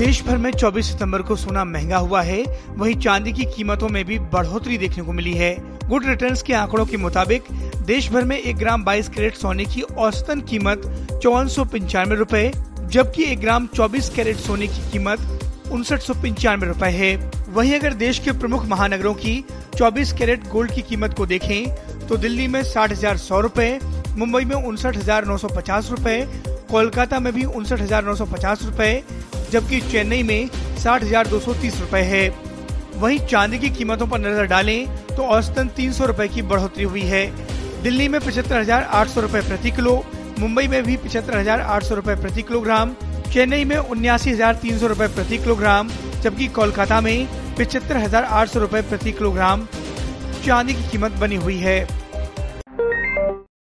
देश 0.00 0.22
भर 0.24 0.36
में 0.36 0.50
24 0.52 0.86
सितंबर 0.86 1.22
को 1.22 1.34
सोना 1.36 1.64
महँगा 1.64 1.96
हुआ 1.96 2.20
है। 2.22 2.42
वहीं 2.76 2.94
चांदी 2.96 3.32
की 3.32 3.44
कीमतों 3.46 3.88
में 3.88 4.04
भी 4.04 4.18
बढ़ोतरी 4.18 4.78
देखने 4.78 5.02
को 5.04 5.12
मिली 5.12 5.32
है। 5.34 5.52
गुड 5.88 6.06
रिटर्न्स 6.06 6.42
के 6.42 6.52
आंकड़ों 6.54 6.86
के 6.86 6.96
मुताबिक 6.96 7.50
देश 7.86 8.08
भर 8.12 8.24
में 8.24 8.36
एक 8.38 8.56
ग्राम 8.56 8.84
22 8.84 9.08
कैरेट 9.08 9.34
सोने 9.34 9.64
की 9.64 9.82
औसतन 9.82 10.40
कीमत 10.50 10.82
चौवन 11.22 11.48
सौ 11.48 11.64
पंचानवे 11.64 12.16
रूपए, 12.16 12.50
जबकि 12.86 13.24
एक 13.24 13.40
ग्राम 13.40 13.66
24 13.74 14.08
कैरेट 14.08 14.36
सोने 14.36 14.66
की 14.66 14.90
कीमत 14.92 15.70
उनसठ 15.72 16.00
सौ 16.00 16.14
पंचानवे 16.22 16.66
रूपए 16.66 16.90
है। 16.92 17.14
वहीं 17.50 17.74
अगर 17.74 17.94
देश 17.96 18.18
के 18.18 18.32
प्रमुख 18.34 18.66
महानगरों 18.66 19.14
की 19.16 19.44
24 19.76 20.12
कैरेट 20.18 20.48
गोल्ड 20.48 20.72
की 20.72 20.82
कीमत 20.82 21.14
को 21.14 21.26
देखें 21.26 22.06
तो 22.06 22.16
दिल्ली 22.16 22.48
में 22.48 22.62
साठ 22.64 22.92
हज़ार 22.92 23.16
सौ 23.18 23.40
रूपए, 23.40 23.78
मुंबई 24.16 24.44
में 24.44 24.56
उनसठ 24.56 24.96
हज़ार 24.96 25.26
नौ 25.26 25.36
सौ 25.36 25.48
पचास 25.56 25.90
रूपए, 25.90 26.20
कोलकाता 26.70 27.20
में 27.20 27.32
भी 27.32 27.44
उनसठ 27.44 27.80
हज़ार 27.80 28.04
नौ 28.04 28.14
सौ 28.14 28.24
पचास 28.26 28.64
रूपए 28.64 28.92
जबकि 29.50 29.80
चेन्नई 29.82 30.22
में 30.22 30.48
साठ 30.78 31.02
हज़ार 31.02 31.28
दो 31.28 31.40
सौ 31.40 31.54
तीस 31.56 31.80
रूपए 31.80 32.00
है। 32.04 32.28
वहीं 32.96 33.18
चांदी 33.20 33.58
की 33.58 33.70
कीमतों 33.70 34.06
पर 34.06 34.18
नज़र 34.20 34.46
डालें 34.46 34.86
तो 35.08 35.22
औसतन 35.28 35.68
तीन 35.76 35.92
सौ 35.92 36.06
रूपए 36.06 36.28
की 36.28 36.42
बढ़ोतरी 36.44 36.84
हुई 36.84 37.02
है। 37.04 37.24
दिल्ली 37.82 38.08
में 38.08 38.20
पचहत्तर 38.20 38.58
हज़ार 38.58 38.82
आठ 38.92 39.08
सौ 39.08 39.20
रूपए 39.20 39.40
प्रति 39.42 39.70
किलो, 39.70 39.94
मुंबई 40.38 40.66
में 40.68 40.82
भी 40.82 40.96
पचहत्तर 40.96 41.36
हज़ार 41.36 41.60
आठ 41.60 41.82
सौ 41.82 41.94
रूपए 41.94 42.14
प्रति 42.16 42.42
किलोग्राम, 42.42 42.94
चेन्नई 43.32 43.64
में 43.64 43.76
उन्यासी 43.76 44.30
हज़ार 44.30 44.54
तीन 44.56 44.78
सौ 44.78 44.86
रूपए 44.86 45.06
प्रति 45.08 45.38
किलोग्राम, 45.38 45.88
जबकि 46.22 46.46
कोलकाता 46.50 47.00
में 47.00 47.26
पिछहत्तर 47.58 47.96
हज़ार 47.96 48.24
आठ 48.24 48.48
सौ 48.48 48.60
रूपए 48.60 48.82
प्रति 48.82 49.12
किलोग्राम 49.12 49.66
चांदी 50.44 50.74
की 50.74 50.90
कीमत 50.90 51.12
बनी 51.20 51.36
हुई 51.36 51.56
है। 51.58 51.78